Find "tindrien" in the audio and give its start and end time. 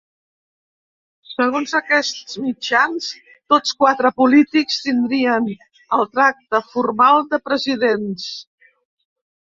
4.89-5.53